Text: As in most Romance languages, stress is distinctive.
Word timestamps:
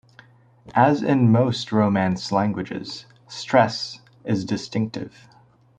As 0.73 1.03
in 1.03 1.31
most 1.31 1.71
Romance 1.71 2.31
languages, 2.31 3.05
stress 3.27 4.01
is 4.25 4.43
distinctive. 4.45 5.29